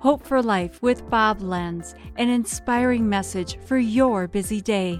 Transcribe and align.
Hope 0.00 0.26
for 0.26 0.42
Life 0.42 0.80
with 0.80 1.10
Bob 1.10 1.42
Lenz, 1.42 1.94
an 2.16 2.30
inspiring 2.30 3.06
message 3.06 3.58
for 3.66 3.76
your 3.76 4.26
busy 4.26 4.62
day. 4.62 4.98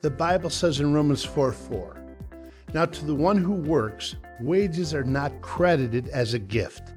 The 0.00 0.10
Bible 0.10 0.48
says 0.48 0.80
in 0.80 0.94
Romans 0.94 1.22
4 1.22 1.52
4, 1.52 2.02
Now 2.72 2.86
to 2.86 3.04
the 3.04 3.14
one 3.14 3.36
who 3.36 3.52
works, 3.52 4.16
wages 4.40 4.94
are 4.94 5.04
not 5.04 5.42
credited 5.42 6.08
as 6.08 6.32
a 6.32 6.38
gift, 6.38 6.94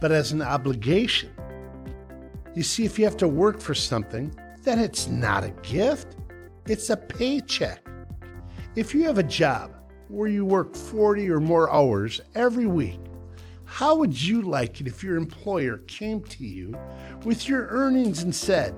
but 0.00 0.12
as 0.12 0.30
an 0.30 0.42
obligation. 0.42 1.32
You 2.54 2.62
see, 2.62 2.84
if 2.84 3.00
you 3.00 3.04
have 3.04 3.16
to 3.16 3.26
work 3.26 3.58
for 3.58 3.74
something, 3.74 4.32
then 4.62 4.78
it's 4.78 5.08
not 5.08 5.42
a 5.42 5.50
gift, 5.62 6.14
it's 6.68 6.88
a 6.90 6.96
paycheck. 6.96 7.84
If 8.76 8.94
you 8.94 9.02
have 9.06 9.18
a 9.18 9.24
job 9.24 9.72
where 10.06 10.28
you 10.28 10.44
work 10.44 10.76
40 10.76 11.28
or 11.30 11.40
more 11.40 11.68
hours 11.68 12.20
every 12.36 12.66
week, 12.66 13.00
how 13.66 13.96
would 13.96 14.20
you 14.20 14.42
like 14.42 14.80
it 14.80 14.86
if 14.86 15.02
your 15.02 15.16
employer 15.16 15.78
came 15.88 16.22
to 16.22 16.44
you 16.46 16.74
with 17.24 17.48
your 17.48 17.66
earnings 17.68 18.22
and 18.22 18.34
said, 18.34 18.74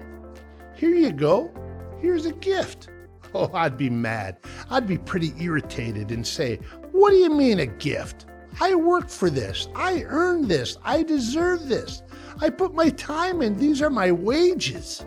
Here 0.75 0.95
you 0.95 1.13
go, 1.13 1.53
here's 2.01 2.27
a 2.27 2.33
gift? 2.33 2.89
Oh, 3.35 3.51
I'd 3.53 3.77
be 3.77 3.91
mad. 3.91 4.39
I'd 4.71 4.87
be 4.87 4.97
pretty 4.97 5.33
irritated 5.39 6.11
and 6.11 6.27
say, 6.27 6.57
What 6.93 7.11
do 7.11 7.17
you 7.17 7.31
mean 7.31 7.61
a 7.61 7.67
gift? 7.67 8.27
I 8.61 8.75
worked 8.75 9.11
for 9.11 9.31
this. 9.31 9.69
I 9.77 10.05
earned 10.07 10.49
this. 10.49 10.79
I 10.83 11.03
deserve 11.03 11.69
this. 11.69 12.03
I 12.41 12.51
put 12.51 12.75
my 12.75 12.89
time 12.89 13.43
in. 13.43 13.57
These 13.57 13.83
are 13.83 13.91
my 13.91 14.11
wages. 14.11 15.05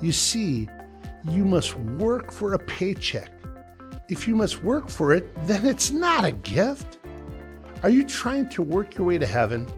You 0.00 0.12
see, 0.12 0.68
you 1.30 1.44
must 1.44 1.74
work 1.76 2.30
for 2.30 2.52
a 2.52 2.58
paycheck. 2.58 3.32
If 4.08 4.28
you 4.28 4.36
must 4.36 4.62
work 4.62 4.90
for 4.90 5.14
it, 5.14 5.34
then 5.46 5.64
it's 5.64 5.90
not 5.90 6.24
a 6.24 6.32
gift. 6.32 6.98
Are 7.84 7.90
you 7.90 8.02
trying 8.02 8.48
to 8.48 8.62
work 8.62 8.96
your 8.96 9.08
way 9.08 9.18
to 9.18 9.26
heaven? 9.26 9.68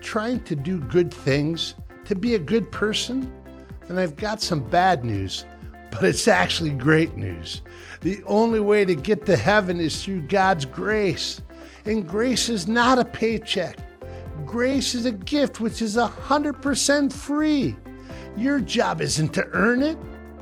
Trying 0.00 0.40
to 0.40 0.56
do 0.56 0.80
good 0.80 1.14
things? 1.14 1.76
To 2.06 2.16
be 2.16 2.34
a 2.34 2.38
good 2.40 2.68
person? 2.72 3.32
Then 3.86 3.96
I've 3.96 4.16
got 4.16 4.42
some 4.42 4.58
bad 4.58 5.04
news, 5.04 5.44
but 5.92 6.02
it's 6.02 6.26
actually 6.26 6.70
great 6.70 7.16
news. 7.16 7.62
The 8.00 8.24
only 8.24 8.58
way 8.58 8.84
to 8.84 8.96
get 8.96 9.24
to 9.26 9.36
heaven 9.36 9.78
is 9.78 10.02
through 10.02 10.22
God's 10.22 10.64
grace. 10.64 11.42
And 11.84 12.08
grace 12.08 12.48
is 12.48 12.66
not 12.66 12.98
a 12.98 13.04
paycheck. 13.04 13.78
Grace 14.44 14.96
is 14.96 15.06
a 15.06 15.12
gift 15.12 15.60
which 15.60 15.80
is 15.80 15.94
100% 15.94 17.12
free. 17.12 17.76
Your 18.36 18.58
job 18.58 19.00
isn't 19.00 19.32
to 19.32 19.46
earn 19.52 19.80
it, 19.84 19.96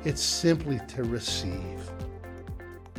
it's 0.06 0.22
simply 0.22 0.80
to 0.88 1.02
receive. 1.02 1.78